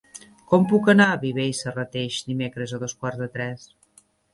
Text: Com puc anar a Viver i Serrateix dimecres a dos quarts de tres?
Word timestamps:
Com 0.53 0.65
puc 0.71 0.89
anar 0.93 1.07
a 1.17 1.21
Viver 1.25 1.47
i 1.51 1.53
Serrateix 1.59 2.19
dimecres 2.33 2.77
a 2.79 2.85
dos 2.87 3.01
quarts 3.05 3.25
de 3.27 3.33
tres? 3.41 3.73